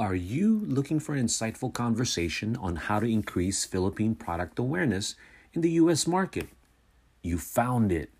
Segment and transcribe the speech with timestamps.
[0.00, 5.16] Are you looking for an insightful conversation on how to increase Philippine product awareness
[5.52, 6.50] in the US market?
[7.20, 8.10] You found it.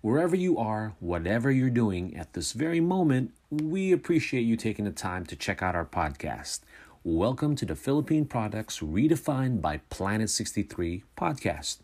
[0.00, 4.90] Wherever you are, whatever you're doing at this very moment, we appreciate you taking the
[4.90, 6.60] time to check out our podcast.
[7.04, 11.80] Welcome to the Philippine Products Redefined by Planet 63 podcast,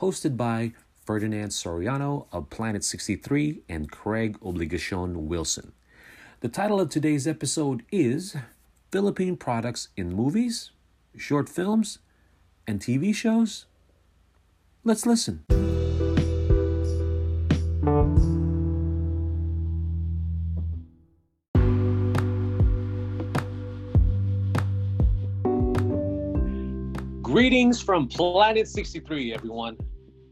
[0.00, 0.72] hosted by
[1.04, 5.72] Ferdinand Soriano of Planet 63 and Craig Obligacion Wilson.
[6.40, 8.36] The title of today's episode is
[8.92, 10.70] Philippine Products in Movies,
[11.16, 11.98] Short Films,
[12.68, 13.66] and TV Shows?
[14.84, 15.44] Let's listen.
[27.22, 29.76] Greetings from Planet 63, everyone.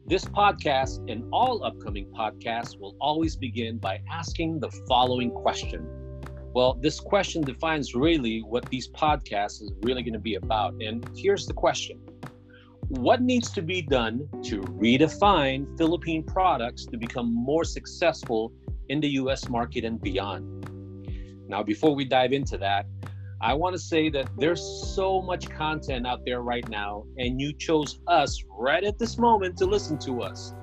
[0.07, 6.04] This podcast and all upcoming podcasts will always begin by asking the following question.
[6.55, 10.75] Well, this question defines really what these podcasts is really going to be about.
[10.81, 11.99] And here's the question
[12.87, 18.53] What needs to be done to redefine Philippine products to become more successful
[18.89, 20.71] in the US market and beyond?
[21.49, 22.87] Now, before we dive into that,
[23.41, 24.63] I want to say that there's
[24.95, 29.59] so much content out there right now, and you chose us right at this moment
[29.59, 30.55] to listen to us.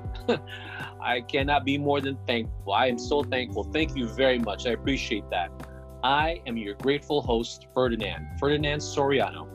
[1.03, 2.71] I cannot be more than thankful.
[2.71, 3.65] I am so thankful.
[3.65, 4.65] Thank you very much.
[4.65, 5.51] I appreciate that.
[6.03, 9.47] I am your grateful host, Ferdinand, Ferdinand Soriano.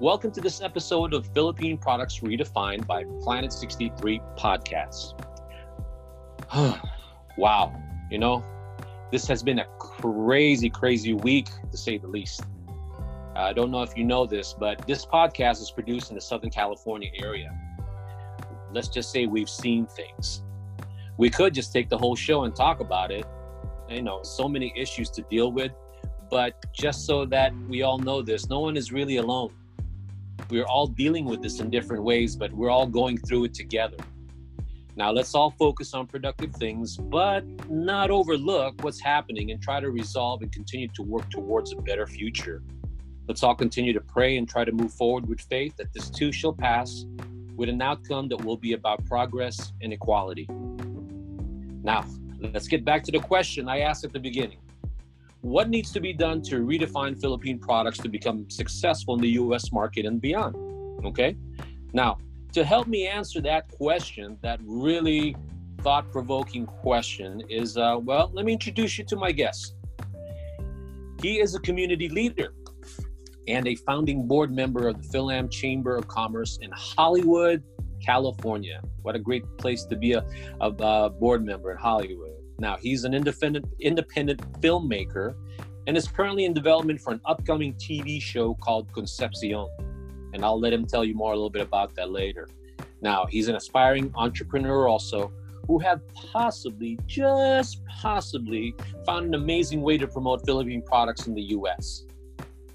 [0.00, 5.12] Welcome to this episode of Philippine Products Redefined by Planet 63 Podcasts.
[7.36, 7.78] wow,
[8.10, 8.42] you know,
[9.12, 12.44] this has been a crazy, crazy week to say the least.
[13.36, 16.48] I don't know if you know this, but this podcast is produced in the Southern
[16.48, 17.54] California area.
[18.72, 20.44] Let's just say we've seen things.
[21.18, 23.26] We could just take the whole show and talk about it.
[23.90, 25.72] You know, so many issues to deal with,
[26.30, 29.52] but just so that we all know this, no one is really alone.
[30.48, 33.96] We're all dealing with this in different ways, but we're all going through it together.
[34.96, 39.90] Now, let's all focus on productive things, but not overlook what's happening and try to
[39.90, 42.62] resolve and continue to work towards a better future.
[43.28, 46.32] Let's all continue to pray and try to move forward with faith that this too
[46.32, 47.06] shall pass
[47.56, 50.48] with an outcome that will be about progress and equality.
[51.82, 52.04] Now,
[52.40, 54.58] let's get back to the question I asked at the beginning.
[55.42, 59.72] What needs to be done to redefine Philippine products to become successful in the US
[59.72, 60.54] market and beyond?
[61.04, 61.36] Okay.
[61.92, 62.18] Now,
[62.52, 65.36] to help me answer that question, that really
[65.82, 69.76] thought provoking question, is uh, well, let me introduce you to my guest.
[71.22, 72.52] He is a community leader
[73.48, 77.62] and a founding board member of the Fil-Am Chamber of Commerce in Hollywood,
[78.04, 78.80] California.
[79.02, 80.24] What a great place to be a,
[80.60, 82.29] a, a board member in Hollywood.
[82.60, 85.34] Now, he's an independent, independent filmmaker
[85.86, 89.66] and is currently in development for an upcoming TV show called Concepcion.
[90.34, 92.48] And I'll let him tell you more a little bit about that later.
[93.00, 95.32] Now, he's an aspiring entrepreneur also
[95.66, 98.74] who have possibly, just possibly,
[99.06, 102.04] found an amazing way to promote Philippine products in the US.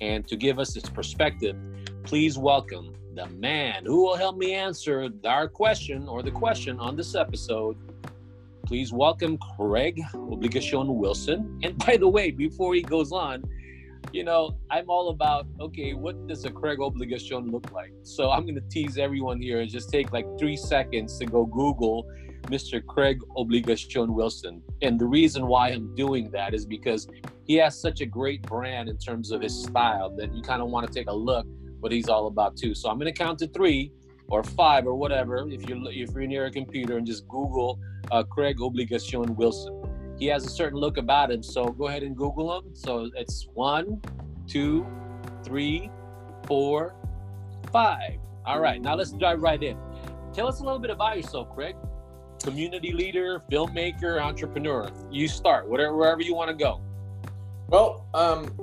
[0.02, 1.56] And to give us his perspective,
[2.04, 6.96] please welcome the man who will help me answer our question or the question on
[6.96, 7.78] this episode.
[8.66, 11.60] Please welcome Craig Obligacion Wilson.
[11.62, 13.44] And by the way, before he goes on,
[14.12, 17.92] you know, I'm all about okay, what does a Craig Obligacion look like?
[18.02, 22.08] So I'm gonna tease everyone here and just take like three seconds to go Google
[22.48, 22.84] Mr.
[22.84, 24.64] Craig Obligacion Wilson.
[24.82, 27.08] And the reason why I'm doing that is because
[27.46, 30.70] he has such a great brand in terms of his style that you kind of
[30.70, 31.46] want to take a look
[31.82, 32.74] what he's all about too.
[32.74, 33.92] So I'm going to count to three
[34.30, 37.80] or five or whatever if you're if you're near a computer and just Google
[38.12, 39.82] uh, Craig Obligacion Wilson.
[40.18, 42.74] He has a certain look about him, so go ahead and Google him.
[42.74, 44.02] So it's one,
[44.48, 44.86] two,
[45.44, 45.90] three,
[46.48, 46.96] four,
[47.72, 48.20] five.
[48.46, 49.78] All right, now let's dive right in.
[50.34, 51.76] Tell us a little bit about yourself, Craig.
[52.44, 54.90] Community leader, filmmaker, entrepreneur.
[55.12, 56.80] You start, whatever, wherever you want to go.
[57.68, 58.56] Well, um,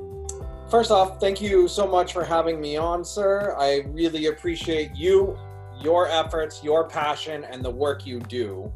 [0.71, 3.57] first off, thank you so much for having me on, sir.
[3.59, 5.37] I really appreciate you,
[5.83, 8.73] your efforts, your passion, and the work you do.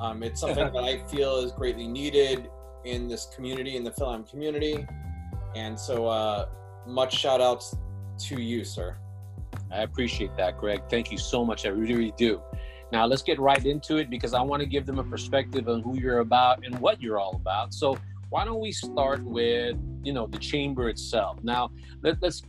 [0.00, 2.50] Um, it's something that I feel is greatly needed
[2.84, 4.86] in this community, in the film community.
[5.54, 6.46] And so, uh,
[6.86, 7.76] much shout outs
[8.18, 8.96] to you, sir.
[9.70, 10.82] I appreciate that, Greg.
[10.90, 11.64] Thank you so much.
[11.64, 12.42] I really, really do.
[12.92, 15.82] Now, let's get right into it because I want to give them a perspective on
[15.82, 17.74] who you're about and what you're all about.
[17.74, 17.98] So,
[18.30, 21.70] why don't we start with you know the chamber itself now
[22.02, 22.42] let, us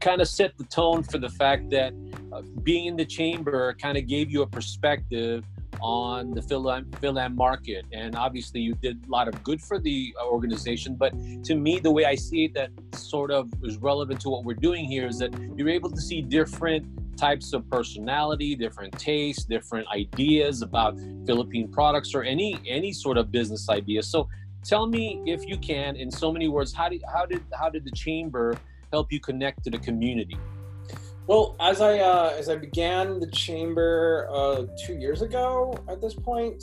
[0.00, 1.92] kind of set the tone for the fact that
[2.32, 5.44] uh, being in the chamber kind of gave you a perspective
[5.80, 7.84] on the Fil-Am market.
[7.92, 10.94] And obviously, you did a lot of good for the organization.
[10.94, 11.12] But
[11.44, 14.54] to me, the way I see it, that sort of is relevant to what we're
[14.54, 16.86] doing here is that you're able to see different
[17.16, 23.30] types of personality, different tastes, different ideas about Philippine products or any any sort of
[23.30, 24.02] business idea.
[24.02, 24.28] So
[24.64, 27.84] tell me if you can in so many words how did how did how did
[27.84, 28.56] the chamber
[28.92, 30.36] help you connect to the community?
[31.26, 36.14] Well, as I uh, as I began the chamber uh, two years ago at this
[36.14, 36.62] point,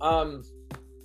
[0.00, 0.44] um,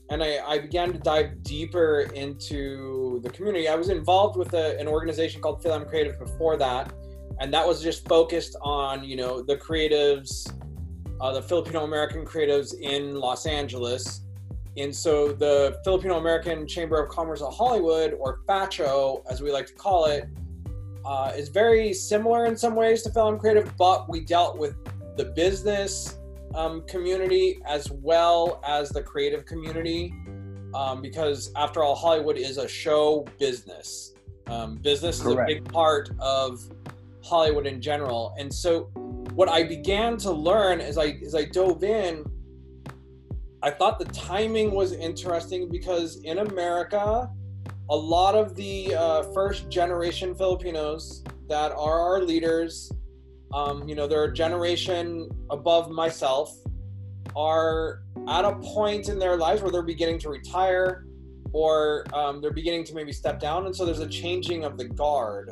[0.09, 3.67] and I, I, began to dive deeper into the community.
[3.67, 6.93] I was involved with a, an organization called Fil-Am Creative before that,
[7.39, 10.29] and that was just focused on you know the creatives,
[11.19, 14.21] uh, the Filipino American creatives in Los Angeles.
[14.77, 19.67] And so the Filipino American Chamber of Commerce of Hollywood, or FACHO, as we like
[19.67, 20.29] to call it,
[21.03, 24.75] uh, is very similar in some ways to Fil-Am Creative, but we dealt with
[25.17, 26.17] the business
[26.53, 30.13] um, community as well as the creative community
[30.73, 34.13] um, because after all hollywood is a show business
[34.47, 35.51] um, business Correct.
[35.51, 36.63] is a big part of
[37.23, 38.83] hollywood in general and so
[39.33, 42.23] what i began to learn as i as i dove in
[43.67, 47.29] i thought the timing was interesting because in america
[47.89, 52.91] a lot of the uh, first generation Filipinos that are our leaders,
[53.53, 56.53] um, you know, they're a generation above myself,
[57.35, 61.05] are at a point in their lives where they're beginning to retire
[61.53, 63.65] or um, they're beginning to maybe step down.
[63.65, 65.51] And so there's a changing of the guard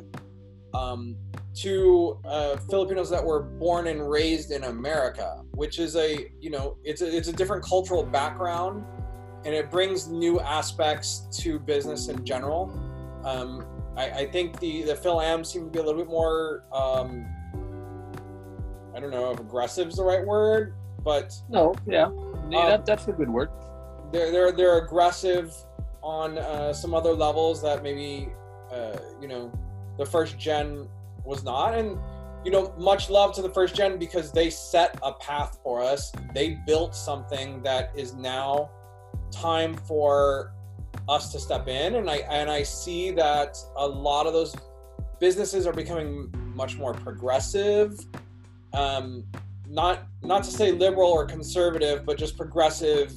[0.74, 1.16] um,
[1.56, 6.78] to uh, Filipinos that were born and raised in America, which is a, you know,
[6.84, 8.84] it's a, it's a different cultural background
[9.46, 12.72] and it brings new aspects to business in general.
[13.24, 13.66] Um,
[13.96, 16.64] I, I, think the the Fil-Am seem to be a little bit more.
[16.74, 17.26] Um,
[18.96, 22.10] I don't know if aggressive is the right word, but no, yeah,
[22.50, 23.50] yeah um, that, that's a good word.
[24.12, 25.54] They're they're they're aggressive
[26.02, 28.30] on uh, some other levels that maybe
[28.72, 29.52] uh, you know
[29.98, 30.88] the first gen
[31.26, 31.98] was not, and
[32.44, 36.12] you know much love to the first gen because they set a path for us.
[36.34, 38.70] They built something that is now
[39.32, 40.54] time for
[41.08, 41.96] us to step in.
[41.96, 44.56] And I and I see that a lot of those
[45.20, 48.00] businesses are becoming much more progressive.
[48.74, 49.26] Um,
[49.68, 53.14] not not to say liberal or conservative but just progressive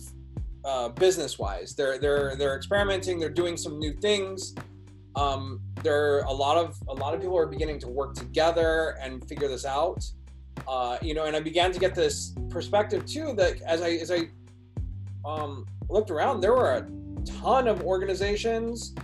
[0.64, 3.18] uh, business wise they're they're they're experimenting.
[3.18, 4.54] They're doing some new things
[5.18, 8.96] um, there are a lot of a lot of people are beginning to work together
[9.02, 10.04] and figure this out.
[10.66, 14.10] Uh, you know and I began to get this perspective too that as I as
[14.10, 14.28] I
[15.24, 16.88] um, looked around, there were a
[17.24, 18.94] ton of organizations,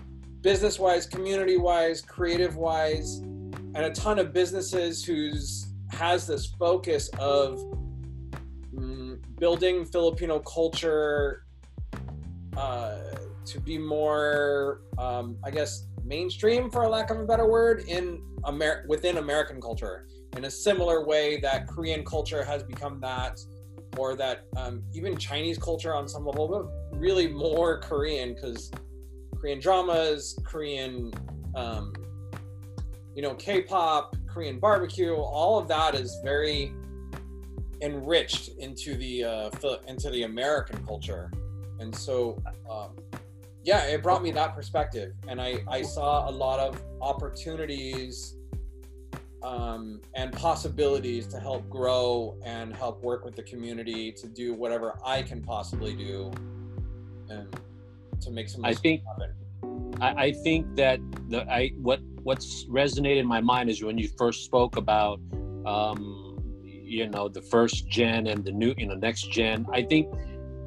[0.40, 7.08] business wise, community wise, creative wise, and a ton of businesses whose has this focus
[7.18, 7.58] of
[8.74, 11.44] mm, building Filipino culture
[12.56, 12.98] uh,
[13.44, 18.22] to be more, um, I guess, mainstream, for a lack of a better word, in
[18.46, 20.06] Amer- within American culture.
[20.36, 23.38] In a similar way that Korean culture has become that
[23.96, 28.70] or that um, even Chinese culture on some level, but really more Korean because
[29.36, 31.12] Korean dramas, Korean,
[31.54, 31.92] um,
[33.14, 36.72] you know, K-pop, Korean barbecue, all of that is very
[37.82, 39.50] enriched into the uh,
[39.86, 41.30] into the American culture,
[41.78, 42.96] and so um,
[43.64, 48.36] yeah, it brought me that perspective, and I I saw a lot of opportunities
[49.42, 54.98] um, and possibilities to help grow and help work with the community to do whatever
[55.04, 56.30] I can possibly do
[57.30, 57.58] and
[58.20, 58.64] to make some.
[58.64, 59.02] I think.
[60.00, 64.08] I, I think that the I what what's resonated in my mind is when you
[64.18, 65.20] first spoke about
[65.64, 69.64] um, you know the first gen and the new you know next gen.
[69.72, 70.08] I think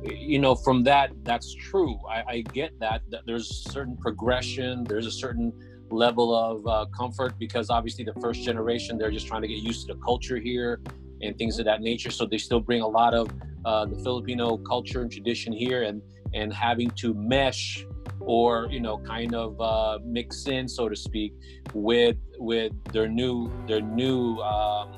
[0.03, 1.99] you know from that that's true.
[2.07, 4.83] I, I get that that there's certain progression.
[4.83, 5.53] There's a certain
[5.89, 9.87] level of uh, comfort because obviously the first generation they're just trying to get used
[9.87, 10.81] to the culture here
[11.21, 13.29] and things of that nature so they still bring a lot of
[13.65, 16.01] uh, the filipino culture and tradition here and
[16.33, 17.85] and having to mesh
[18.19, 21.33] or you know kind of uh, mix in so to speak
[21.73, 24.91] with with their new their new um,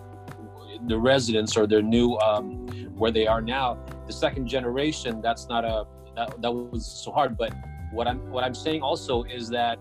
[0.88, 3.78] the residents or their new um, where they are now
[4.10, 5.86] the second generation that's not a
[6.16, 7.52] that, that was so hard but
[7.92, 9.78] what i'm what i'm saying also is that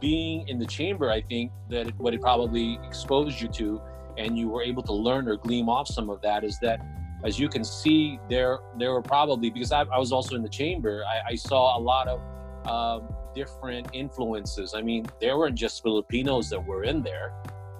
[0.00, 3.80] being in the chamber, I think that what it probably exposed you to,
[4.18, 6.80] and you were able to learn or glean off some of that, is that
[7.24, 10.48] as you can see, there there were probably because I, I was also in the
[10.48, 12.20] chamber, I, I saw a lot of
[12.68, 14.74] um, different influences.
[14.74, 17.32] I mean, there weren't just Filipinos that were in there.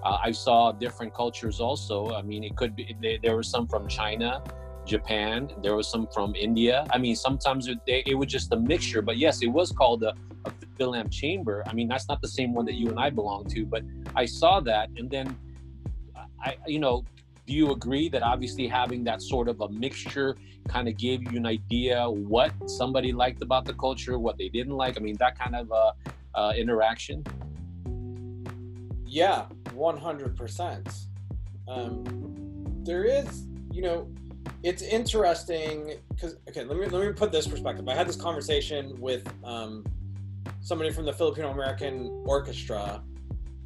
[0.03, 2.13] Uh, I saw different cultures also.
[2.13, 4.41] I mean, it could be there were some from China,
[4.87, 5.51] Japan.
[5.61, 6.85] There was some from India.
[6.91, 9.01] I mean, sometimes it, they, it was just a mixture.
[9.01, 10.13] But yes, it was called a,
[10.45, 11.63] a Fil-Am chamber.
[11.67, 13.65] I mean, that's not the same one that you and I belong to.
[13.65, 13.83] But
[14.15, 15.37] I saw that, and then
[16.41, 17.03] I, you know,
[17.45, 20.35] do you agree that obviously having that sort of a mixture
[20.67, 24.75] kind of gave you an idea what somebody liked about the culture, what they didn't
[24.75, 24.97] like?
[24.97, 25.91] I mean, that kind of uh,
[26.35, 27.23] uh, interaction.
[29.05, 30.87] Yeah, one hundred percent.
[31.67, 32.03] Um,
[32.83, 34.09] there is, you know,
[34.63, 37.87] it's interesting because okay, let me let me put this perspective.
[37.87, 39.85] I had this conversation with um,
[40.61, 43.03] somebody from the Filipino American Orchestra,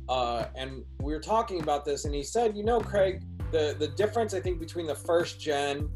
[0.10, 3.88] uh, and we were talking about this, and he said, you know, Craig, the the
[3.88, 5.90] difference I think between the first gen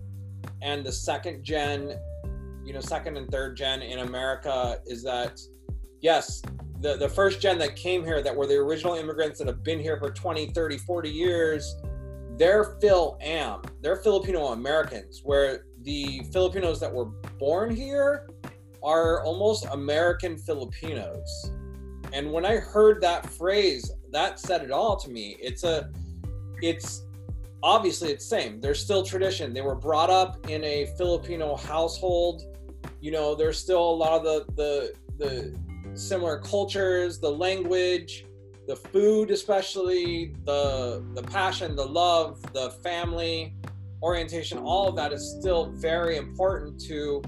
[0.61, 1.97] and the second gen,
[2.63, 5.39] you know, second and third gen in America is that
[6.01, 6.41] yes,
[6.81, 9.79] the the first gen that came here that were the original immigrants that have been
[9.79, 11.75] here for 20, 30, 40 years,
[12.37, 17.05] they're Fil-Am, they're Filipino Americans, where the Filipinos that were
[17.39, 18.27] born here
[18.83, 21.51] are almost American Filipinos.
[22.13, 25.35] And when I heard that phrase, that said it all to me.
[25.39, 25.91] It's a
[26.61, 27.03] it's
[27.61, 28.61] obviously it's same.
[28.61, 29.53] There's still tradition.
[29.53, 32.43] They were brought up in a Filipino household.
[33.01, 38.24] You know, there's still a lot of the the the similar cultures, the language,
[38.67, 43.55] the food, especially the the passion, the love, the family
[44.01, 44.57] orientation.
[44.57, 47.21] All of that is still very important to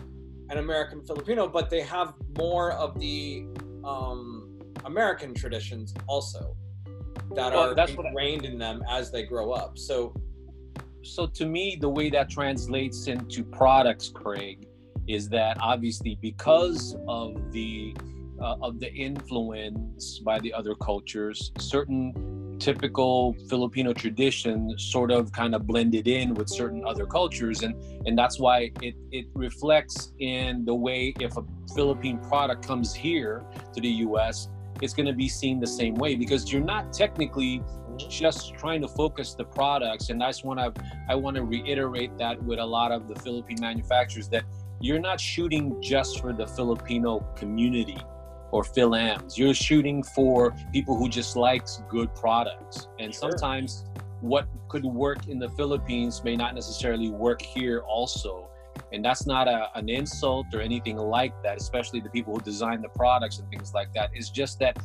[0.49, 3.45] an American Filipino, but they have more of the
[3.83, 6.55] um, American traditions also
[7.35, 9.77] that well, are ingrained I, in them as they grow up.
[9.77, 10.13] So
[11.03, 14.67] so to me, the way that translates into products, Craig,
[15.07, 17.95] is that obviously because of the
[18.41, 25.53] uh, of the influence by the other cultures, certain typical Filipino traditions sort of kind
[25.53, 27.75] of blended in with certain other cultures, and
[28.05, 31.43] and that's why it it reflects in the way if a
[31.75, 34.49] Philippine product comes here to the U.S
[34.81, 37.61] it's going to be seen the same way because you're not technically
[38.09, 42.15] just trying to focus the products and i just want to i want to reiterate
[42.17, 44.43] that with a lot of the philippine manufacturers that
[44.79, 47.97] you're not shooting just for the filipino community
[48.51, 49.37] or Fil-Am's.
[49.37, 52.87] You're shooting for people who just likes good products.
[52.99, 53.31] And sure.
[53.31, 53.85] sometimes
[54.21, 58.47] what could work in the Philippines may not necessarily work here also
[58.91, 62.81] and that's not a, an insult or anything like that especially the people who design
[62.81, 64.77] the products and things like that it's just that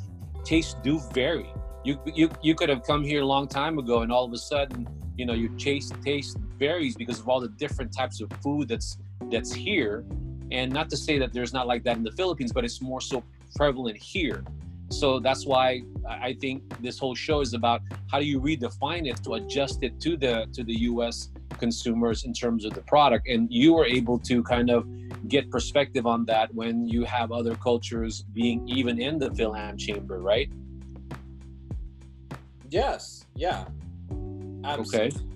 [0.44, 1.52] tastes do vary
[1.84, 4.38] you you, you could have come here a long time ago and all of a
[4.38, 8.68] sudden you know your taste taste varies because of all the different types of food
[8.68, 8.98] that's
[9.30, 10.04] that's here
[10.50, 13.00] and not to say that there's not like that in the philippines but it's more
[13.00, 13.22] so
[13.54, 14.44] prevalent here.
[14.90, 17.80] So that's why i think this whole show is about
[18.10, 22.32] how do you redefine it to adjust it to the to the us consumers in
[22.32, 23.28] terms of the product.
[23.28, 24.80] And you are able to kind of
[25.28, 30.20] get perspective on that when you have other cultures being even in the Fil-Am chamber
[30.20, 30.50] right?
[32.68, 33.26] Yes.
[33.36, 33.64] Yeah.
[34.64, 34.98] Absolutely.
[34.98, 35.32] okay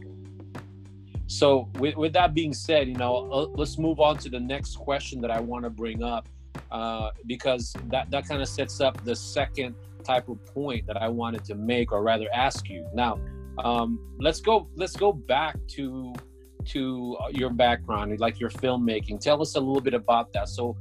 [1.28, 4.76] so with, with that being said you know uh, let's move on to the next
[4.76, 6.28] question that i want to bring up
[6.70, 11.08] uh, because that, that kind of sets up the second type of point that i
[11.08, 13.18] wanted to make or rather ask you now
[13.58, 14.68] um, let's go.
[14.74, 16.14] Let's go back to
[16.66, 19.20] to uh, your background, like your filmmaking.
[19.20, 20.76] Tell us a little bit about that, so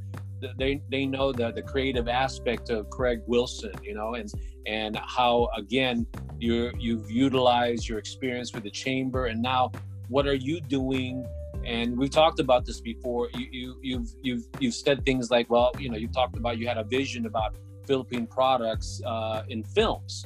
[0.57, 4.31] they they know the the creative aspect of Craig Wilson, you know, and
[4.67, 6.05] and how again
[6.39, 9.71] you you've utilized your experience with the chamber, and now
[10.09, 11.25] what are you doing?
[11.65, 13.29] And we've talked about this before.
[13.33, 16.67] You, you you've you've you've said things like, well, you know, you talked about you
[16.67, 17.55] had a vision about
[17.85, 20.25] Philippine products uh, in films.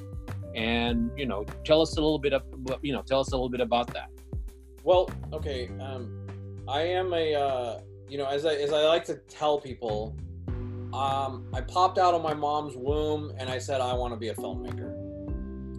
[0.55, 2.43] And you know tell us a little bit of
[2.81, 4.10] you know tell us a little bit about that.
[4.84, 6.25] Well okay um
[6.67, 10.15] i am a uh you know as i as i like to tell people
[10.93, 14.29] um i popped out of my mom's womb and i said i want to be
[14.29, 14.96] a filmmaker.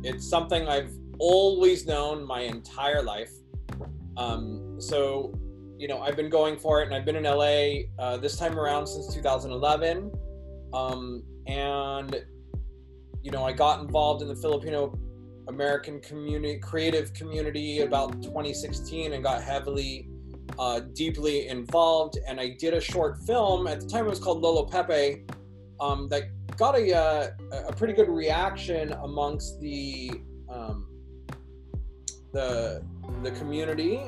[0.05, 3.33] It's something i've always known my entire life.
[4.17, 5.35] Um so
[5.81, 8.59] you know i've been going for it and i've been in la uh, this time
[8.59, 10.13] around since 2011
[10.73, 12.25] um and
[13.23, 14.99] you know, I got involved in the Filipino
[15.49, 20.09] American community, creative community about 2016 and got heavily,
[20.59, 22.19] uh, deeply involved.
[22.27, 23.67] And I did a short film.
[23.67, 25.25] At the time, it was called Lolo Pepe,
[25.81, 26.25] um, that
[26.57, 27.31] got a, uh,
[27.69, 30.11] a pretty good reaction amongst the
[30.49, 30.87] um,
[32.33, 32.83] the
[33.23, 34.03] the community,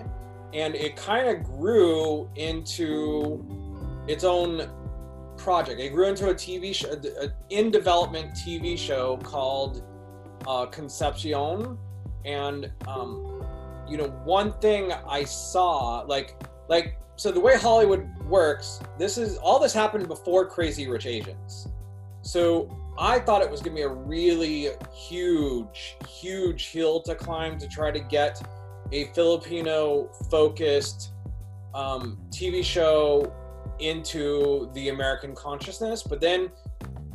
[0.53, 3.45] and it kind of grew into
[4.07, 4.69] its own
[5.37, 5.81] project.
[5.81, 9.83] It grew into a TV show, an in development TV show called
[10.47, 11.79] uh, Concepcion.
[12.25, 13.45] And, um,
[13.89, 16.37] you know, one thing I saw, like,
[16.69, 21.69] like so the way Hollywood works, this is all this happened before Crazy Rich Asians.
[22.23, 27.59] So I thought it was going to be a really huge, huge hill to climb
[27.59, 28.41] to try to get
[28.93, 31.13] a Filipino focused
[31.75, 33.33] um, TV show
[33.79, 36.03] into the American consciousness.
[36.03, 36.51] But then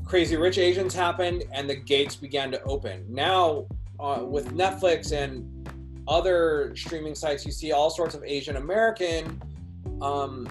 [0.03, 3.05] Crazy Rich Asians happened and the gates began to open.
[3.07, 3.67] Now,
[3.99, 5.69] uh, with Netflix and
[6.07, 9.41] other streaming sites, you see all sorts of Asian American,
[10.01, 10.47] um,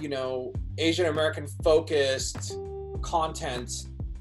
[0.00, 2.58] you know, Asian American focused
[3.02, 3.70] content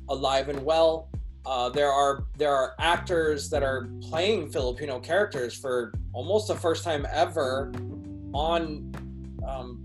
[0.10, 1.10] alive and well.
[1.46, 6.84] Uh, there are there are actors that are playing Filipino characters for almost the first
[6.84, 7.72] time ever
[8.34, 8.92] on
[9.48, 9.84] um,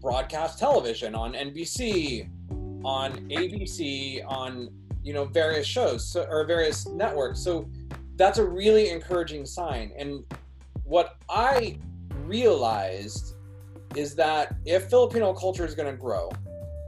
[0.00, 2.28] broadcast television, on NBC,
[2.84, 4.70] on ABC, on
[5.04, 7.40] you know various shows so, or various networks.
[7.40, 7.70] So
[8.16, 9.92] that's a really encouraging sign.
[9.96, 10.24] And
[10.84, 11.78] what I
[12.24, 13.36] realized
[13.94, 16.30] is that if Filipino culture is going to grow,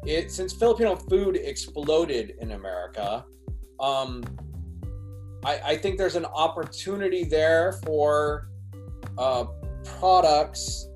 [0.05, 3.25] it since Filipino food exploded in America,
[3.85, 4.25] um,
[5.45, 8.49] I, I think there's an opportunity there for
[9.19, 9.45] uh,
[9.99, 10.89] products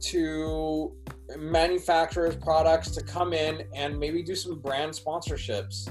[0.00, 0.94] to
[1.38, 5.88] manufacturers products to come in and maybe do some brand sponsorships.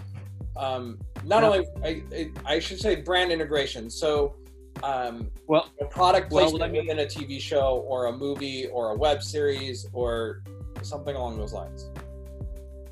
[0.55, 1.49] Um, not yeah.
[1.49, 3.89] only I, I, should say brand integration.
[3.89, 4.35] So
[4.83, 8.91] um, well a product placement well, me, within a tv show or a movie or
[8.91, 10.43] a web series or
[10.83, 11.89] something along those lines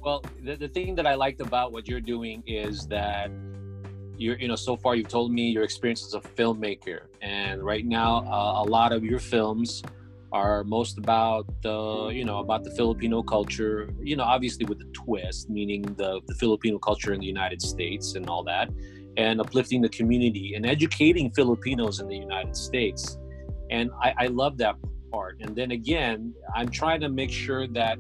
[0.06, 3.30] well the, the thing that i liked about what you're doing is that
[4.18, 7.02] you're you know so far you've told me your experience as a filmmaker.
[7.22, 9.84] And right now uh, a lot of your films
[10.32, 14.92] are most about the you know about the filipino culture you know obviously with the
[14.92, 18.68] twist meaning the the filipino culture in the united states and all that
[19.18, 23.18] and uplifting the community and educating filipinos in the united states.
[23.70, 24.76] And i, I love that
[25.12, 25.40] part.
[25.42, 27.98] And then again i'm trying to make sure that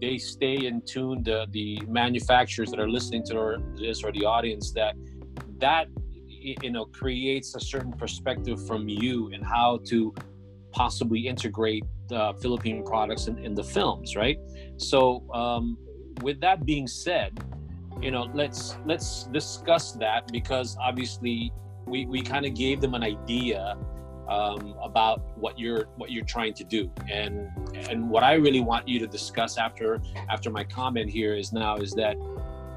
[0.00, 4.72] they stay in tune the the manufacturers that are listening to this or the audience
[4.72, 4.94] that
[5.58, 5.88] that
[6.26, 10.14] you know creates a certain perspective from you and how to
[10.72, 14.38] possibly integrate uh, Philippine products in, in, the films, right?
[14.76, 15.76] So, um,
[16.22, 17.38] with that being said,
[18.00, 21.52] you know, let's let's discuss that because obviously
[21.86, 23.76] we, we kind of gave them an idea
[24.28, 28.86] um, about what you're what you're trying to do, and and what I really want
[28.86, 32.16] you to discuss after after my comment here is now is that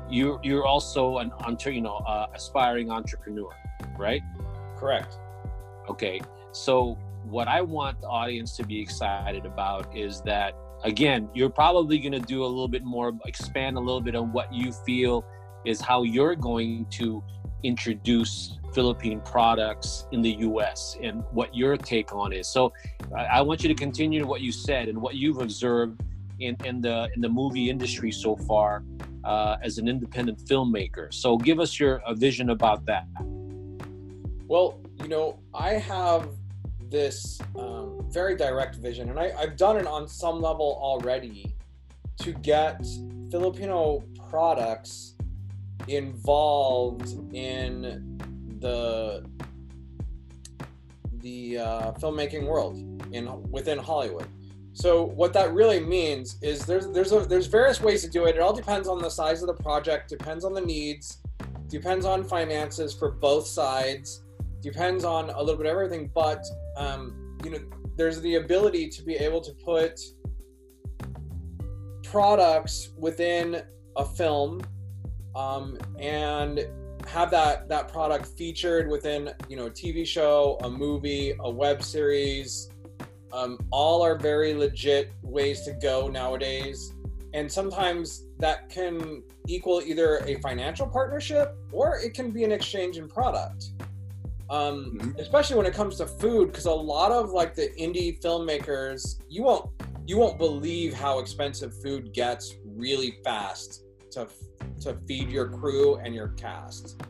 [0.10, 1.32] you're you're also an
[1.66, 3.52] you know uh, aspiring entrepreneur,
[3.98, 4.22] right?
[4.78, 5.18] Correct.
[5.90, 11.50] Okay, so what I want the audience to be excited about is that again, you're
[11.50, 14.72] probably going to do a little bit more, expand a little bit on what you
[14.72, 15.26] feel
[15.66, 17.24] is how you're going to
[17.64, 22.48] introduce Philippine products in the US and what your take on is.
[22.48, 22.74] So
[23.16, 26.02] I want you to continue what you said and what you've observed
[26.40, 28.84] in, in the in the movie industry so far
[29.24, 31.14] uh, as an independent filmmaker.
[31.14, 33.06] So give us your vision about that.
[34.48, 36.30] Well, you know, I have
[36.90, 41.56] this um, very direct vision, and I, I've done it on some level already
[42.20, 42.86] to get
[43.32, 45.16] Filipino products
[45.88, 48.20] involved in
[48.60, 49.26] the
[51.22, 52.78] the uh, filmmaking world
[53.12, 54.28] in within Hollywood.
[54.74, 58.36] So what that really means is there's there's a, there's various ways to do it.
[58.36, 61.22] It all depends on the size of the project, depends on the needs,
[61.68, 64.24] depends on finances for both sides,
[64.62, 66.10] depends on a little bit of everything.
[66.14, 66.44] But
[66.78, 67.60] um, you know,
[67.98, 70.00] there's the ability to be able to put
[72.04, 73.62] products within
[73.98, 74.62] a film
[75.36, 76.68] um, and
[77.08, 81.84] have that that product featured within you know a TV show, a movie, a web
[81.84, 82.70] series.
[83.34, 86.94] Um, all are very legit ways to go nowadays,
[87.34, 92.98] and sometimes that can equal either a financial partnership or it can be an exchange
[92.98, 93.72] in product
[94.52, 95.20] um, mm-hmm.
[95.20, 99.44] especially when it comes to food because a lot of like the indie filmmakers you
[99.44, 99.70] won't
[100.06, 104.28] you won't believe how expensive food gets really fast to
[104.82, 107.02] to feed your crew and your cast.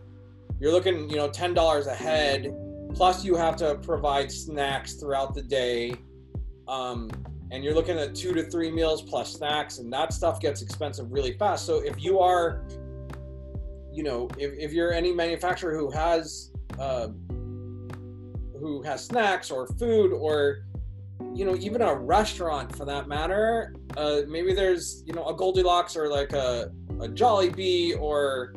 [0.60, 2.56] You're looking you know $10 a head
[2.94, 5.94] plus you have to provide snacks throughout the day.
[6.68, 7.10] Um,
[7.52, 11.12] and you're looking at two to three meals plus snacks and that stuff gets expensive
[11.12, 11.66] really fast.
[11.66, 12.64] So if you are
[13.92, 17.08] you know if, if you're any manufacturer who has uh,
[18.60, 20.64] who has snacks or food or
[21.34, 25.96] you know even a restaurant for that matter uh, maybe there's you know a goldilocks
[25.96, 28.56] or like a, a Jollibee or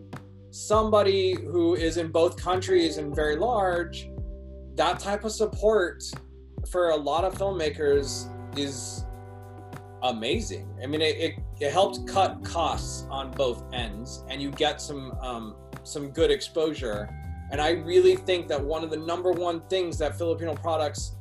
[0.51, 4.09] somebody who is in both countries and very large
[4.77, 6.03] that type of support
[6.69, 8.29] for a lot of filmmakers
[8.59, 9.05] is
[10.03, 10.69] amazing.
[10.83, 15.13] I mean, it, it, it helps cut costs on both ends, and you get some
[15.21, 17.09] um, some good exposure.
[17.51, 21.17] And I really think that one of the number one things that Filipino products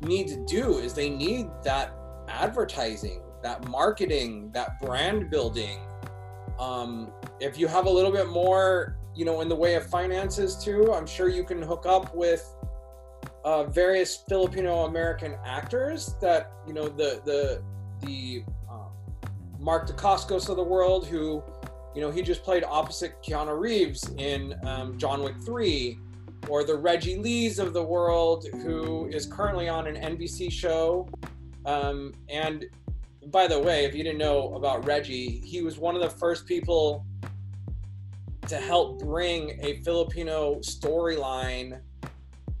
[0.00, 1.94] need to do is they need that
[2.28, 5.80] advertising, that marketing, that brand building.
[6.58, 10.56] Um, if you have a little bit more, you know, in the way of finances
[10.56, 12.44] too, I'm sure you can hook up with
[13.44, 17.62] uh, various Filipino American actors that you know the the
[18.06, 18.90] the um,
[19.58, 21.42] Mark Dacascos of the world who
[21.94, 25.98] you know he just played opposite Keanu Reeves in um, John Wick 3
[26.48, 31.08] or the Reggie Lees of the world who is currently on an NBC show.
[31.66, 32.66] Um, and
[33.30, 36.46] by the way if you didn't know about Reggie he was one of the first
[36.46, 37.04] people
[38.48, 41.80] to help bring a Filipino storyline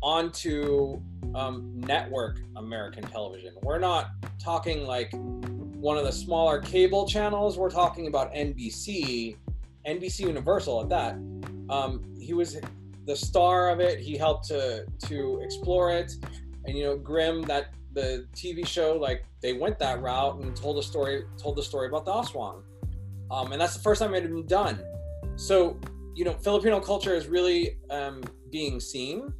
[0.02, 1.00] onto
[1.34, 3.54] um, network American television.
[3.62, 7.58] We're not talking like one of the smaller cable channels.
[7.58, 9.36] We're talking about NBC,
[9.86, 11.14] NBC Universal at that.
[11.68, 12.58] Um, he was
[13.06, 13.98] the star of it.
[13.98, 16.12] He helped to to explore it,
[16.64, 20.78] and you know, Grimm that the TV show like they went that route and told
[20.78, 22.62] a story told the story about the Aswang,
[23.30, 24.80] um, and that's the first time it had been done.
[25.36, 25.78] So
[26.14, 29.32] you know, Filipino culture is really um, being seen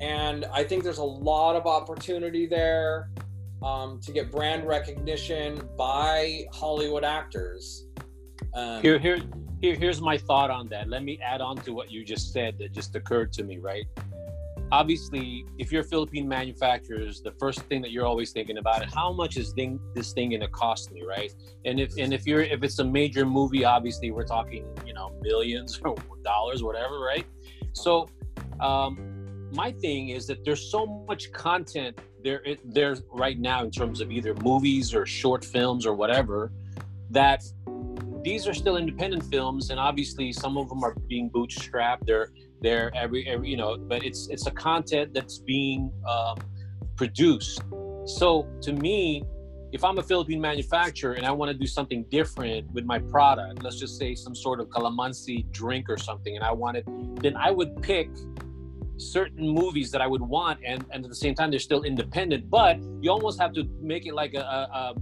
[0.00, 3.10] and I think there's a lot of opportunity there
[3.62, 7.86] um, to get brand recognition by Hollywood actors.
[8.54, 9.18] Um, here, here,
[9.60, 10.88] here, here's my thought on that.
[10.88, 13.86] Let me add on to what you just said that just occurred to me, right?
[14.70, 18.92] Obviously, if you're a Philippine manufacturers, the first thing that you're always thinking about is
[18.92, 21.34] how much is thing, this thing going to cost me, right?
[21.64, 25.10] And if and if you're if it's a major movie, obviously we're talking you know
[25.22, 27.26] millions or dollars, whatever, right?
[27.72, 28.08] So
[28.60, 29.08] um,
[29.54, 34.10] my thing is that there's so much content there there's right now in terms of
[34.10, 36.52] either movies or short films or whatever
[37.10, 37.42] that
[38.22, 42.90] these are still independent films and obviously some of them are being bootstrapped they're they're
[42.94, 46.36] every every you know but it's it's a content that's being um,
[46.96, 47.62] produced
[48.06, 49.22] so to me
[49.72, 53.62] if i'm a philippine manufacturer and i want to do something different with my product
[53.62, 56.84] let's just say some sort of calamansi drink or something and i want it
[57.22, 58.08] then i would pick
[58.98, 62.50] certain movies that I would want, and, and at the same time they're still independent.
[62.50, 64.94] But you almost have to make it like a, a,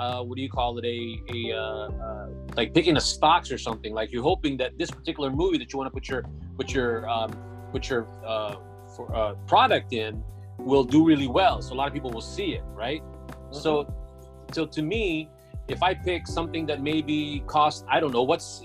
[0.00, 0.84] a what do you call it?
[0.84, 3.92] A, a uh, uh, like picking a stocks or something.
[3.92, 6.24] Like you're hoping that this particular movie that you want to put your
[6.56, 7.30] put your um,
[7.72, 8.56] put your uh,
[8.96, 10.22] for, uh, product in
[10.58, 11.62] will do really well.
[11.62, 13.02] So a lot of people will see it, right?
[13.02, 13.54] Mm-hmm.
[13.54, 13.92] So
[14.52, 15.28] so to me,
[15.68, 18.62] if I pick something that maybe cost, I don't know, what's,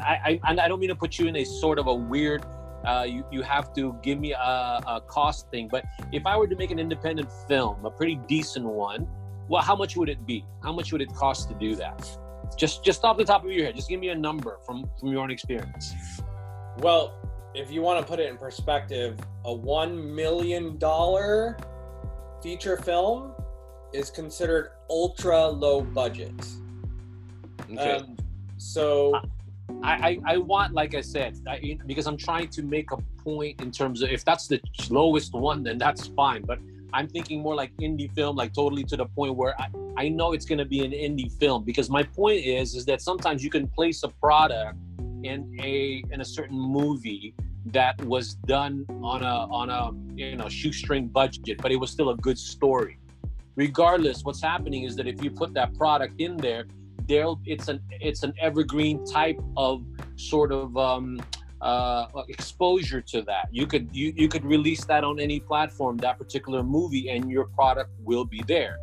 [0.00, 2.46] I, I, I don't mean to put you in a sort of a weird
[2.84, 5.68] uh, you, you have to give me a, a, cost thing.
[5.68, 9.06] But if I were to make an independent film, a pretty decent one,
[9.50, 10.44] well, how much would it be?
[10.62, 12.08] How much would it cost to do that?
[12.56, 15.10] Just just off the top of your head, just give me a number from from
[15.10, 15.92] your own experience.
[16.78, 17.18] Well,
[17.54, 21.58] if you want to put it in perspective, a one million dollar
[22.40, 23.32] feature film
[23.92, 26.46] is considered ultra low budget.
[27.72, 27.96] Okay.
[27.96, 28.16] Um,
[28.56, 29.14] so
[29.82, 33.60] I, I, I want, like I said, I, because I'm trying to make a point
[33.60, 34.60] in terms of if that's the
[34.90, 36.42] lowest one, then that's fine.
[36.42, 36.58] But
[36.92, 40.32] I'm thinking more like indie film, like totally to the point where I, I know
[40.32, 41.64] it's going to be an indie film.
[41.64, 44.78] Because my point is, is that sometimes you can place a product
[45.22, 47.34] in a in a certain movie
[47.66, 52.10] that was done on a on a you know shoestring budget, but it was still
[52.10, 52.98] a good story.
[53.56, 56.64] Regardless, what's happening is that if you put that product in there,
[57.06, 59.84] there it's an it's an evergreen type of
[60.16, 61.20] sort of um,
[61.60, 63.48] uh, exposure to that.
[63.50, 67.46] You could you, you could release that on any platform, that particular movie, and your
[67.46, 68.78] product will be there.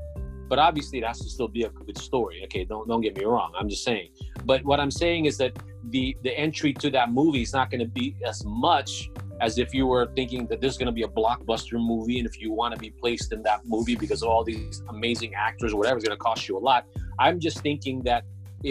[0.50, 2.42] But obviously, it has to still be a good story.
[2.46, 3.54] Okay, don't don't get me wrong.
[3.58, 4.10] I'm just saying.
[4.46, 5.58] But what I'm saying is that
[5.90, 9.10] the the entry to that movie is not going to be as much
[9.40, 12.40] as if you were thinking that there's going to be a blockbuster movie and if
[12.40, 15.78] you want to be placed in that movie because of all these amazing actors or
[15.78, 16.86] whatever is going to cost you a lot
[17.20, 18.24] i'm just thinking that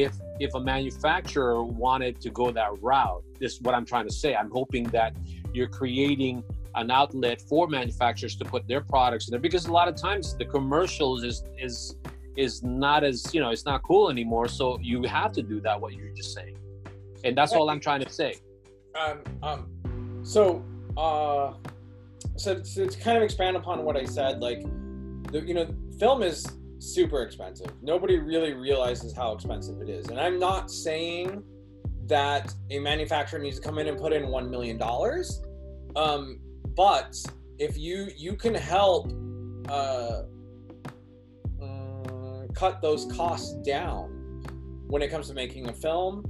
[0.03, 4.13] if if a manufacturer wanted to go that route this is what i'm trying to
[4.13, 4.35] say.
[4.35, 5.15] I'm hoping that
[5.53, 6.43] you're creating
[6.75, 10.37] an outlet for manufacturers to put their products in there because a lot of times
[10.37, 11.97] the commercials is is
[12.37, 14.49] is not as you know it's not cool anymore.
[14.49, 16.59] So you have to do that what you're just saying.
[17.25, 18.37] And that's all i'm trying to say.
[19.01, 19.77] Um, um
[20.23, 20.65] so,
[20.97, 21.53] uh,
[22.35, 24.63] so, to kind of expand upon what I said, like,
[25.31, 26.45] the, you know, film is
[26.79, 27.71] super expensive.
[27.83, 30.09] Nobody really realizes how expensive it is.
[30.09, 31.43] And I'm not saying
[32.07, 34.81] that a manufacturer needs to come in and put in $1 million.
[35.97, 36.41] Um,
[36.77, 37.17] but
[37.59, 39.11] if you, you can help,
[39.69, 40.23] uh,
[41.61, 44.43] um, cut those costs down
[44.87, 46.25] when it comes to making a film.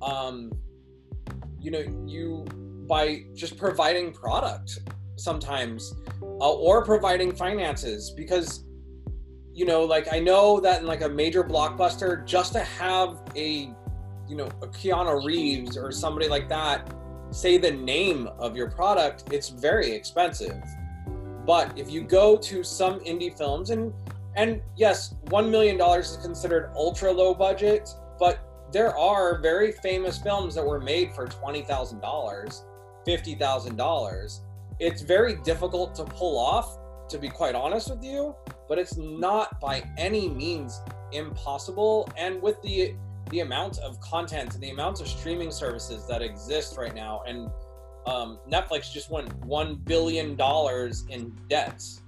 [0.00, 0.52] Um,
[1.60, 2.46] you know, you
[2.88, 4.78] by just providing product
[5.16, 8.64] sometimes uh, or providing finances because
[9.58, 13.70] you know like i know that in like a major blockbuster just to have a
[14.28, 16.94] you know a keanu reeves or somebody like that
[17.30, 20.62] say the name of your product it's very expensive
[21.44, 23.92] but if you go to some indie films and
[24.38, 27.90] and yes, one million dollars is considered ultra low budget,
[28.20, 28.38] but
[28.72, 32.64] there are very famous films that were made for twenty thousand dollars,
[33.04, 34.42] fifty thousand dollars.
[34.78, 38.34] It's very difficult to pull off, to be quite honest with you,
[38.68, 40.80] but it's not by any means
[41.12, 42.08] impossible.
[42.16, 42.94] And with the
[43.30, 47.50] the amount of content and the amount of streaming services that exist right now, and
[48.06, 52.00] um, Netflix just went one billion dollars in debts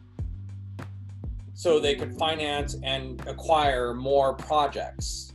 [1.53, 5.35] so they could finance and acquire more projects.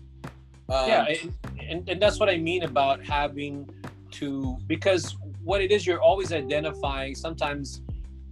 [0.70, 3.70] Um, yeah, and, and, and that's what I mean about having
[4.12, 7.82] to because what it is you're always identifying sometimes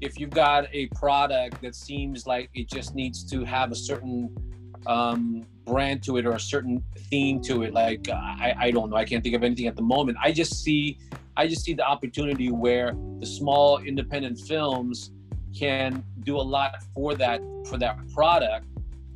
[0.04, 4.36] if you've got a product that seems like it just needs to have a certain
[4.86, 8.98] um, brand to it or a certain theme to it like I, I don't know
[8.98, 10.18] i can't think of anything at the moment.
[10.22, 10.98] I just see
[11.38, 15.12] i just see the opportunity where the small independent films
[15.58, 18.66] can do a lot for that for that product.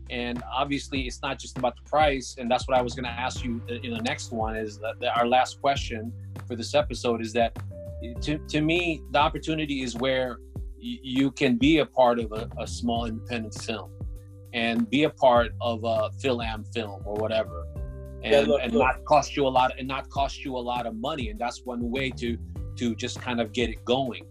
[0.10, 3.18] And obviously it's not just about the price and that's what i was going to
[3.26, 6.14] ask you in the next one is that, our last question
[6.48, 7.52] for this episode is that
[8.22, 10.38] to, to me the opportunity is where
[10.80, 13.90] you can be a part of a, a, small independent film
[14.54, 17.66] and be a part of a film film or whatever
[18.24, 18.84] and, yeah, look, and look.
[18.84, 21.66] not cost you a lot and not cost you a lot of money and that's
[21.66, 22.38] one way to
[22.76, 24.26] to just kind of get it going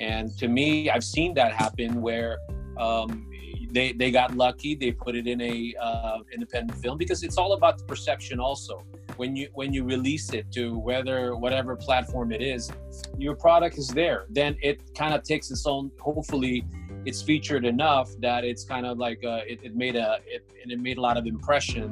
[0.00, 2.38] and to me, I've seen that happen where
[2.78, 3.28] um,
[3.70, 4.74] they they got lucky.
[4.74, 8.40] They put it in a uh, independent film because it's all about the perception.
[8.40, 8.82] Also,
[9.20, 12.72] when you when you release it to whether whatever platform it is,
[13.18, 14.26] your product is there.
[14.30, 15.90] Then it kind of takes its own.
[16.00, 16.56] Hopefully,
[17.04, 20.72] it's featured enough that it's kind of like uh, it, it made a it, and
[20.72, 21.86] it made a lot of impression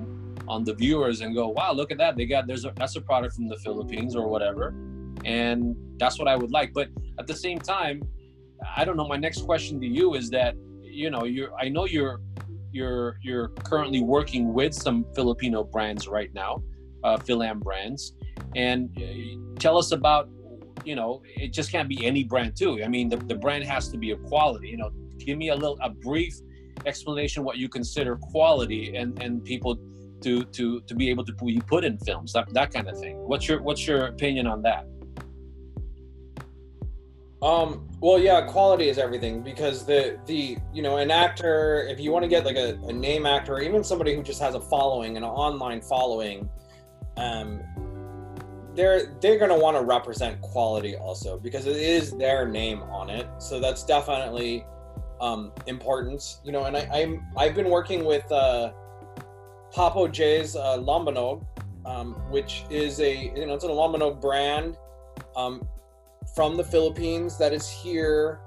[0.48, 2.16] on the viewers and go, wow, look at that.
[2.16, 4.74] They got there's a that's a product from the Philippines or whatever
[5.24, 6.72] and that's what I would like.
[6.72, 6.88] But
[7.18, 8.02] at the same time,
[8.76, 9.06] I don't know.
[9.06, 12.20] My next question to you is that you know you're I know you're
[12.72, 16.62] you're you're currently working with some Filipino brands right now,
[17.04, 18.14] uh, Fil-Am brands,
[18.56, 20.28] and uh, tell us about
[20.84, 22.82] you know it just can't be any brand too.
[22.84, 24.68] I mean the, the brand has to be of quality.
[24.68, 26.34] You know, give me a little a brief
[26.86, 29.78] explanation what you consider quality and and people
[30.22, 33.16] to to to be able to be put in films that that kind of thing.
[33.26, 34.86] What's your what's your opinion on that?
[37.40, 42.10] Um, well, yeah, quality is everything because the the you know an actor, if you
[42.10, 44.60] want to get like a, a name actor, or even somebody who just has a
[44.60, 46.48] following, an online following,
[47.18, 47.60] um,
[48.74, 53.26] they're they're gonna want to represent quality also because it is their name on it.
[53.38, 54.64] So that's definitely
[55.20, 56.64] um, important, you know.
[56.64, 58.72] And I, I'm I've been working with uh,
[59.74, 61.44] Papo J's uh, Lambanog,
[61.84, 64.76] um, which is a you know it's a Lambanog brand.
[65.36, 65.66] Um,
[66.34, 68.40] from the Philippines that is here,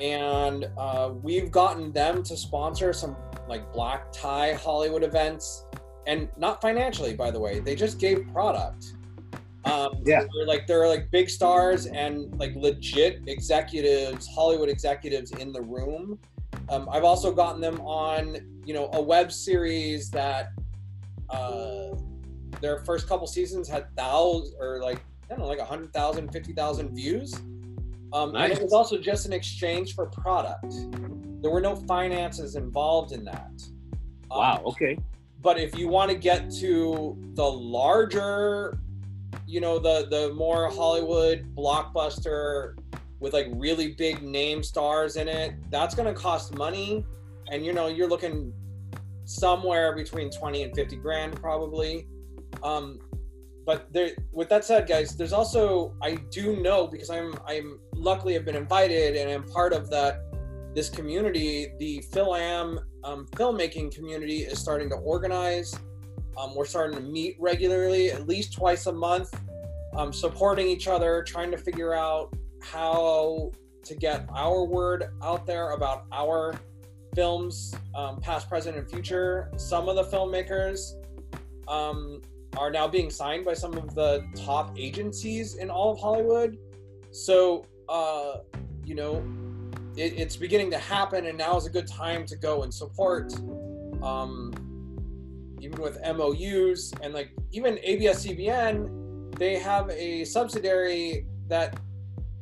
[0.00, 3.16] and uh, we've gotten them to sponsor some
[3.48, 5.64] like black tie Hollywood events,
[6.06, 7.60] and not financially, by the way.
[7.60, 8.94] They just gave product.
[9.64, 15.52] Um, yeah, they're like they're like big stars and like legit executives, Hollywood executives in
[15.52, 16.18] the room.
[16.68, 20.52] Um, I've also gotten them on, you know, a web series that
[21.30, 21.96] uh,
[22.60, 27.34] their first couple seasons had thousands or like I don't know, like 100,000, 50,000 views.
[28.12, 28.50] Um, nice.
[28.50, 30.74] And it was also just an exchange for product.
[31.42, 33.52] There were no finances involved in that.
[34.30, 34.62] Um, wow.
[34.66, 34.98] Okay.
[35.44, 38.78] But if you want to get to the larger,
[39.46, 42.76] you know, the the more Hollywood blockbuster
[43.20, 47.04] with like really big name stars in it, that's going to cost money,
[47.52, 48.54] and you know, you're looking
[49.26, 52.08] somewhere between 20 and 50 grand probably.
[52.62, 52.98] Um,
[53.66, 58.34] but there with that said guys there's also i do know because i'm i'm luckily
[58.34, 60.23] have been invited and i'm part of that
[60.74, 65.74] this community the Fil-Am um, filmmaking community is starting to organize
[66.36, 69.38] um, we're starting to meet regularly at least twice a month
[69.96, 73.52] um, supporting each other trying to figure out how
[73.84, 76.54] to get our word out there about our
[77.14, 80.94] films um, past present and future some of the filmmakers
[81.68, 82.20] um,
[82.56, 86.58] are now being signed by some of the top agencies in all of Hollywood.
[87.10, 88.38] So, uh,
[88.84, 89.22] you know,
[89.96, 93.32] it, it's beginning to happen, and now is a good time to go and support
[94.02, 94.52] um,
[95.60, 101.80] even with MOUs and like even ABS-CBN, they have a subsidiary that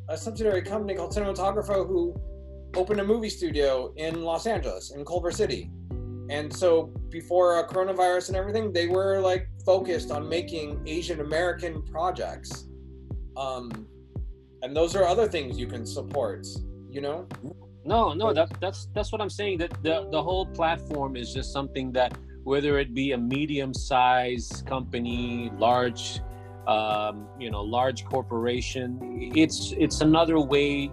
[0.09, 2.15] a subsidiary company called Cinematografo who
[2.75, 5.71] opened a movie studio in Los Angeles in Culver City.
[6.31, 11.83] And so before uh, coronavirus and everything, they were like focused on making Asian American
[11.83, 12.69] projects.
[13.37, 13.87] Um,
[14.63, 16.47] and those are other things you can support,
[16.93, 17.27] you know?
[17.85, 19.59] No, no, that, that's that's what I'm saying.
[19.59, 25.51] That the the whole platform is just something that whether it be a medium-sized company,
[25.57, 26.21] large,
[26.67, 28.99] um, you know, large corporation,
[29.35, 30.93] it's it's another way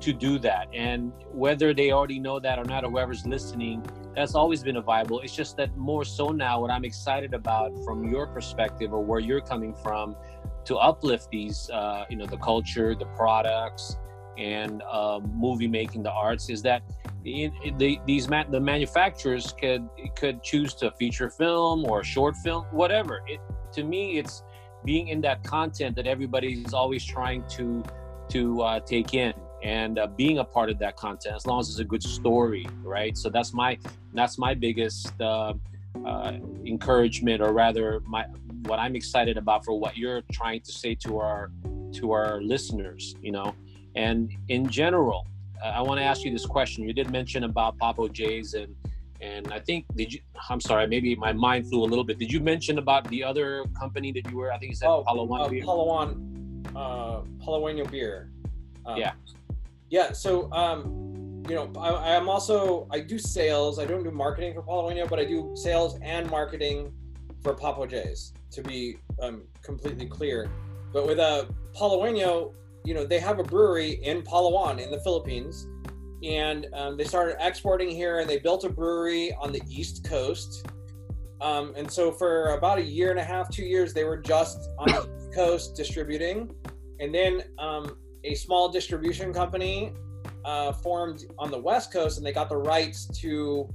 [0.00, 0.68] to do that.
[0.74, 3.82] And whether they already know that or not, or whoever's listening,
[4.14, 5.20] that's always been a viable.
[5.20, 9.20] It's just that more so now, what I'm excited about from your perspective or where
[9.20, 10.16] you're coming from,
[10.66, 13.96] to uplift these, uh, you know, the culture, the products,
[14.38, 16.82] and um, movie making, the arts, is that
[17.22, 17.50] the
[18.06, 23.22] these ma- the manufacturers could could choose to feature film or short film, whatever.
[23.26, 23.40] It
[23.72, 24.42] to me, it's
[24.84, 27.82] being in that content that everybody's always trying to
[28.28, 31.68] to uh, take in and uh, being a part of that content as long as
[31.68, 33.78] it's a good story right so that's my
[34.12, 35.52] that's my biggest uh,
[36.04, 36.32] uh,
[36.64, 38.24] encouragement or rather my
[38.66, 41.50] what i'm excited about for what you're trying to say to our
[41.92, 43.54] to our listeners you know
[43.96, 45.26] and in general
[45.64, 48.74] i want to ask you this question you did mention about Papo J's and
[49.20, 52.30] and i think did you i'm sorry maybe my mind flew a little bit did
[52.30, 55.46] you mention about the other company that you were i think you said oh, Palawan
[55.46, 55.64] uh, beer?
[55.64, 56.36] Palawan,
[56.76, 58.30] uh, Palaweño beer.
[58.84, 59.12] Um, Yeah.
[59.88, 60.12] Yeah.
[60.12, 63.78] So, um, you know, I, I'm also I do sales.
[63.78, 66.92] I don't do marketing for Palaweño, but I do sales and marketing
[67.42, 68.32] for Papo J's.
[68.52, 70.50] To be um, completely clear,
[70.92, 71.46] but with a uh,
[71.78, 72.54] Palaweño,
[72.86, 75.66] you know, they have a brewery in Palawan in the Philippines,
[76.22, 80.66] and um, they started exporting here, and they built a brewery on the East Coast.
[81.40, 84.70] Um, and so for about a year and a half, two years, they were just
[84.78, 86.54] on the East Coast distributing,
[87.00, 89.92] and then um, a small distribution company
[90.44, 93.68] uh, formed on the West Coast, and they got the rights to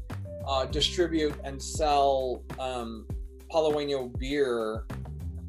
[0.47, 3.05] uh, distribute and sell um,
[4.17, 4.85] beer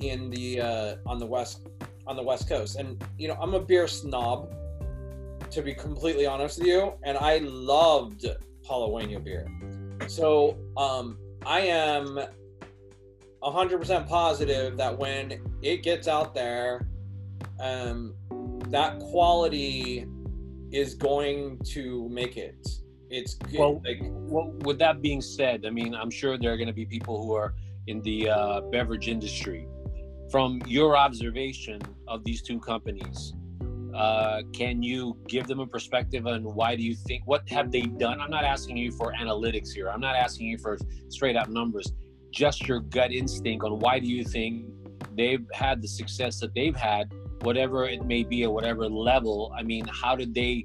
[0.01, 1.69] in the uh, on the west
[2.07, 2.77] on the West Coast.
[2.77, 4.53] And you know, I'm a beer snob,
[5.51, 8.27] to be completely honest with you, and I loved
[8.69, 9.47] Palaweño beer.
[10.09, 12.21] So um, I am
[13.43, 16.87] 100% positive that when it gets out there,
[17.61, 18.15] um,
[18.69, 20.07] that quality
[20.71, 22.67] is going to make it.
[23.11, 24.55] It's well, like well.
[24.65, 27.35] With that being said, I mean, I'm sure there are going to be people who
[27.35, 27.55] are
[27.87, 29.69] in the uh, beverage industry.
[30.33, 33.35] From your observation of these two companies,
[33.95, 37.83] uh, can you give them a perspective on why do you think what have they
[37.83, 38.19] done?
[38.19, 39.91] I'm not asking you for analytics here.
[39.91, 40.79] I'm not asking you for
[41.11, 41.93] straight out numbers.
[42.31, 44.65] Just your gut instinct on why do you think
[45.15, 49.63] they've had the success that they've had whatever it may be at whatever level i
[49.63, 50.65] mean how did they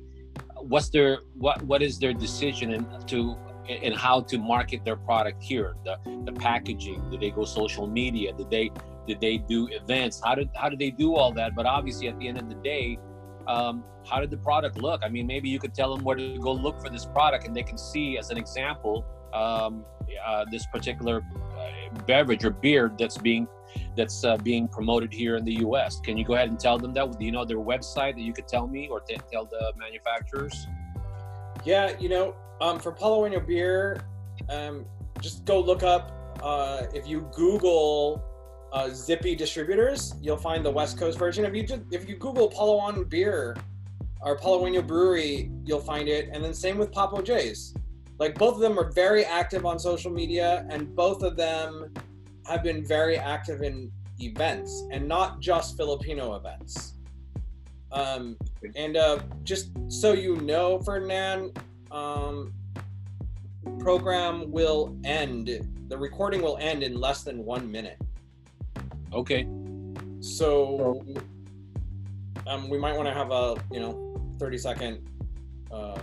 [0.57, 3.35] what's their what what is their decision and to
[3.67, 8.31] and how to market their product here the the packaging did they go social media
[8.33, 8.71] did they
[9.07, 12.17] did they do events how did how did they do all that but obviously at
[12.19, 12.97] the end of the day
[13.47, 16.37] um, how did the product look i mean maybe you could tell them where to
[16.39, 19.85] go look for this product and they can see as an example um,
[20.25, 21.21] uh, this particular
[21.57, 23.47] uh, beverage or beer that's being
[23.95, 25.99] that's uh, being promoted here in the U.S.
[25.99, 27.19] Can you go ahead and tell them that?
[27.19, 30.67] Do you know their website that you could tell me or t- tell the manufacturers?
[31.65, 33.99] Yeah, you know, um, for Palaweño beer,
[34.49, 34.85] um,
[35.19, 36.13] just go look up.
[36.41, 38.23] Uh, if you Google
[38.71, 41.45] uh, Zippy distributors, you'll find the West Coast version.
[41.45, 43.55] If you just, if you Google Palawan beer
[44.21, 46.29] or Palaweño brewery, you'll find it.
[46.31, 47.73] And then same with Papo J's.
[48.19, 51.93] Like both of them are very active on social media, and both of them
[52.47, 56.93] have been very active in events and not just Filipino events.
[57.91, 58.37] Um,
[58.75, 61.59] and uh, just so you know, Ferdinand,
[61.91, 62.53] um,
[63.79, 65.67] program will end.
[65.87, 67.97] The recording will end in less than one minute.
[69.13, 69.47] Okay.
[70.19, 71.03] So
[72.45, 75.07] um, we might want to have a you know thirty second
[75.71, 75.99] uh,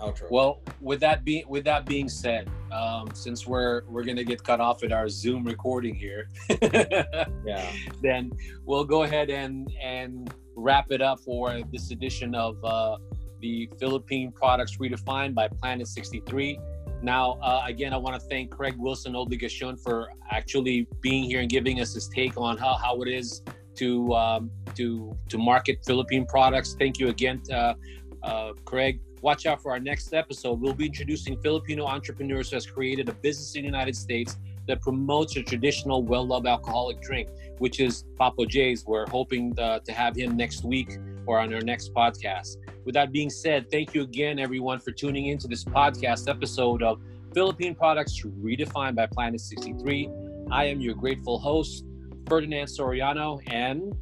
[0.00, 0.30] outro.
[0.30, 4.60] Well, with that being with that being said, um, since we're we're gonna get cut
[4.60, 6.28] off at our Zoom recording here,
[6.62, 7.70] yeah,
[8.02, 8.32] then
[8.64, 12.96] we'll go ahead and and wrap it up for this edition of uh,
[13.40, 16.58] the Philippine Products Redefined by Planet 63.
[17.02, 21.48] Now, uh, again, I want to thank Craig Wilson Obligacion for actually being here and
[21.48, 23.42] giving us his take on how, how it is
[23.76, 26.74] to um, to to market Philippine products.
[26.78, 27.74] Thank you again, uh,
[28.22, 29.00] uh, Craig.
[29.22, 30.60] Watch out for our next episode.
[30.60, 34.36] We'll be introducing Filipino entrepreneurs who has created a business in the United States
[34.66, 37.28] that promotes a traditional, well loved alcoholic drink,
[37.58, 38.84] which is Papo J's.
[38.86, 42.56] We're hoping uh, to have him next week or on our next podcast.
[42.88, 47.02] With that being said, thank you again, everyone, for tuning into this podcast episode of
[47.34, 50.08] Philippine Products Redefined by Planet 63.
[50.50, 51.84] I am your grateful host,
[52.26, 53.94] Ferdinand Soriano, and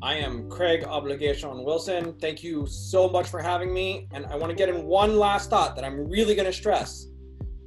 [0.00, 2.14] I am Craig Obligacion Wilson.
[2.20, 4.06] Thank you so much for having me.
[4.12, 7.08] And I want to get in one last thought that I'm really going to stress.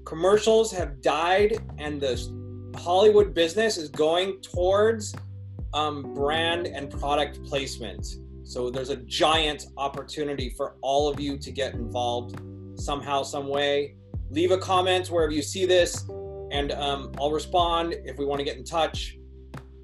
[0.05, 5.13] Commercials have died, and the Hollywood business is going towards
[5.73, 8.15] um, brand and product placement.
[8.45, 12.39] So there's a giant opportunity for all of you to get involved
[12.79, 13.97] somehow, some way.
[14.29, 16.07] Leave a comment wherever you see this,
[16.51, 19.17] and um, I'll respond if we want to get in touch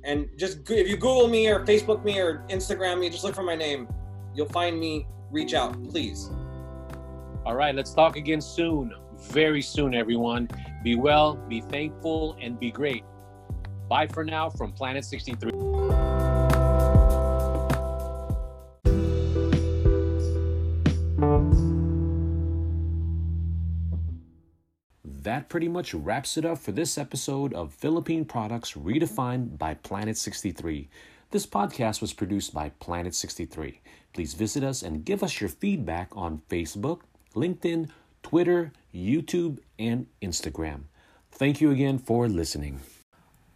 [0.03, 3.43] and just if you Google me or Facebook me or Instagram me, just look for
[3.43, 3.87] my name.
[4.33, 5.07] You'll find me.
[5.29, 6.29] Reach out, please.
[7.45, 8.93] All right, let's talk again soon.
[9.29, 10.49] Very soon, everyone.
[10.83, 13.03] Be well, be thankful, and be great.
[13.87, 15.80] Bye for now from Planet 63.
[25.51, 30.87] Pretty much wraps it up for this episode of Philippine Products Redefined by Planet 63.
[31.31, 33.81] This podcast was produced by Planet 63.
[34.13, 37.01] Please visit us and give us your feedback on Facebook,
[37.35, 37.89] LinkedIn,
[38.23, 40.83] Twitter, YouTube, and Instagram.
[41.33, 42.79] Thank you again for listening.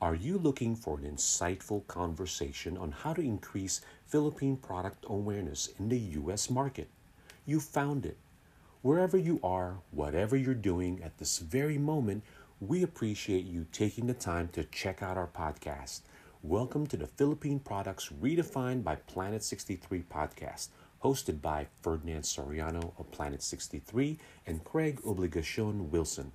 [0.02, 5.88] Are you looking for an insightful conversation on how to increase Philippine product awareness in
[5.88, 6.50] the U.S.
[6.50, 6.90] market?
[7.46, 8.18] You found it.
[8.86, 12.24] Wherever you are, whatever you're doing at this very moment,
[12.60, 16.02] we appreciate you taking the time to check out our podcast.
[16.44, 20.68] Welcome to the Philippine Products Redefined by Planet 63 podcast,
[21.04, 26.32] hosted by Ferdinand Soriano of Planet 63 and Craig Obligacion Wilson.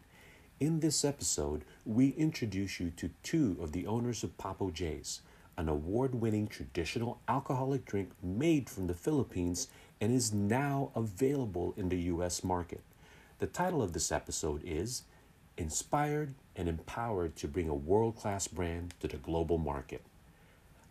[0.59, 5.21] In this episode, we introduce you to two of the owners of Papo J's,
[5.57, 9.69] an award winning traditional alcoholic drink made from the Philippines
[10.01, 12.83] and is now available in the US market.
[13.39, 15.03] The title of this episode is
[15.57, 20.03] Inspired and Empowered to Bring a World Class Brand to the Global Market.